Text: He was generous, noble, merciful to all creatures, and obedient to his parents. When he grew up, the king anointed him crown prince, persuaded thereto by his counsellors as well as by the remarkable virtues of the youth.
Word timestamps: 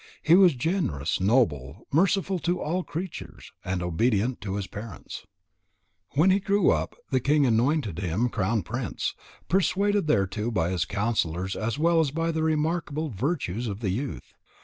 He 0.23 0.33
was 0.33 0.55
generous, 0.55 1.19
noble, 1.21 1.85
merciful 1.93 2.39
to 2.39 2.59
all 2.59 2.81
creatures, 2.83 3.51
and 3.63 3.83
obedient 3.83 4.41
to 4.41 4.55
his 4.55 4.65
parents. 4.65 5.27
When 6.15 6.31
he 6.31 6.39
grew 6.39 6.71
up, 6.71 6.95
the 7.11 7.19
king 7.19 7.45
anointed 7.45 7.99
him 7.99 8.27
crown 8.27 8.63
prince, 8.63 9.13
persuaded 9.47 10.07
thereto 10.07 10.49
by 10.49 10.71
his 10.71 10.85
counsellors 10.85 11.55
as 11.55 11.77
well 11.77 11.99
as 11.99 12.09
by 12.09 12.31
the 12.31 12.41
remarkable 12.41 13.09
virtues 13.09 13.67
of 13.67 13.81
the 13.81 13.91
youth. 13.91 14.33